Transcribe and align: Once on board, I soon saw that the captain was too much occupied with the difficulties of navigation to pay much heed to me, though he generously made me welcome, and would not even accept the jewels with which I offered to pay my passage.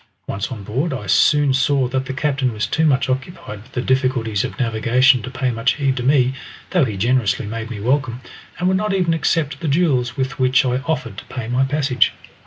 Once 0.25 0.51
on 0.51 0.63
board, 0.63 0.93
I 0.93 1.05
soon 1.05 1.53
saw 1.53 1.87
that 1.89 2.07
the 2.07 2.11
captain 2.13 2.51
was 2.53 2.65
too 2.65 2.87
much 2.87 3.07
occupied 3.07 3.61
with 3.61 3.73
the 3.73 3.83
difficulties 3.83 4.43
of 4.43 4.57
navigation 4.57 5.21
to 5.21 5.29
pay 5.29 5.51
much 5.51 5.73
heed 5.75 5.95
to 5.97 6.01
me, 6.01 6.33
though 6.71 6.85
he 6.85 6.97
generously 6.97 7.45
made 7.45 7.69
me 7.69 7.79
welcome, 7.79 8.21
and 8.57 8.67
would 8.67 8.77
not 8.77 8.95
even 8.95 9.13
accept 9.13 9.59
the 9.59 9.67
jewels 9.67 10.17
with 10.17 10.39
which 10.39 10.65
I 10.65 10.77
offered 10.87 11.17
to 11.19 11.25
pay 11.25 11.47
my 11.47 11.65
passage. 11.65 12.13